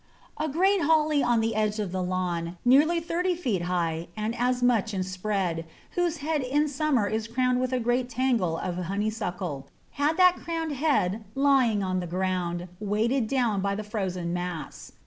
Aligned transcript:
A 0.39 0.49
great 0.49 0.81
Holly 0.81 1.21
on 1.21 1.41
the 1.41 1.53
edge 1.53 1.77
of 1.77 1.91
the 1.91 2.01
lawn, 2.01 2.57
nearly 2.65 2.99
thirty 2.99 3.35
feet 3.35 3.61
high 3.61 4.07
and 4.17 4.35
as 4.35 4.63
much 4.63 4.95
in 4.95 5.03
spread, 5.03 5.63
whose 5.91 6.17
head 6.25 6.41
in 6.41 6.67
summer 6.67 7.05
is 7.05 7.27
crowned 7.27 7.61
with 7.61 7.71
a 7.71 7.79
great 7.79 8.09
tangle 8.09 8.57
of 8.57 8.77
Honeysuckle, 8.77 9.67
had 9.91 10.17
that 10.17 10.37
crowned 10.37 10.71
head 10.71 11.23
lying 11.35 11.83
on 11.83 11.99
the 11.99 12.07
ground 12.07 12.67
weighted 12.79 13.27
down 13.27 13.61
by 13.61 13.75
the 13.75 13.83
frozen 13.83 14.33
mass. 14.33 14.93